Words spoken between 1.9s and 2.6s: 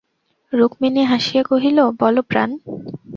বলো প্রাণ।